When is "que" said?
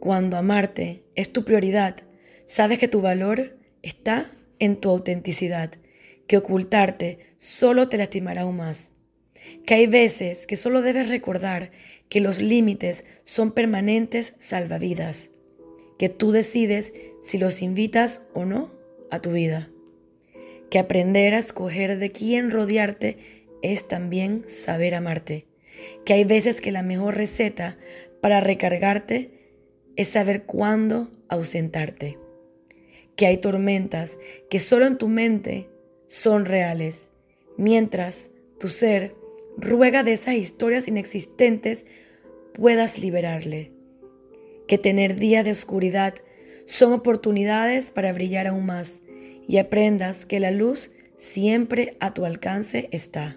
2.78-2.86, 6.28-6.36, 9.66-9.74, 10.46-10.56, 12.08-12.20, 15.98-16.08, 20.70-20.78, 26.04-26.12, 26.60-26.70, 33.16-33.26, 34.48-34.60, 44.68-44.78, 50.26-50.38